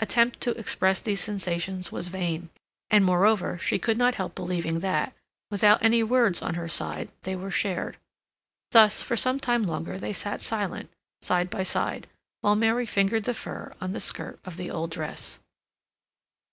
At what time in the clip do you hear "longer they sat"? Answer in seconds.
9.62-10.40